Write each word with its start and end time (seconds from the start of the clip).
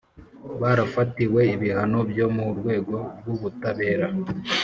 barafatiwe 0.61 1.41
ibihano 1.55 1.99
byo 2.11 2.27
mu 2.35 2.45
rwego 2.59 2.95
rw’ubutabera 3.17 4.07